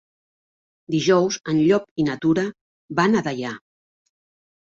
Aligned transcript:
Dijous 0.93 1.35
en 1.51 1.59
Llop 1.67 1.85
i 2.03 2.07
na 2.07 2.17
Tura 2.25 2.45
van 3.01 3.17
a 3.19 3.23
Deià. 3.27 3.51